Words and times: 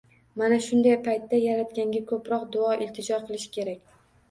Mana 0.41 0.55
shunday 0.67 0.95
paytda 1.07 1.41
Yaratganga 1.41 2.03
ko‘proq 2.15 2.49
duo-iltijo 2.57 3.23
qilish 3.31 3.49
kerak. 3.61 3.97